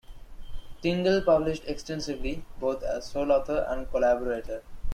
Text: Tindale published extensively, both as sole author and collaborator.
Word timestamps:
Tindale 0.83 1.23
published 1.23 1.65
extensively, 1.67 2.43
both 2.59 2.81
as 2.81 3.05
sole 3.05 3.31
author 3.31 3.67
and 3.69 3.87
collaborator. 3.91 4.63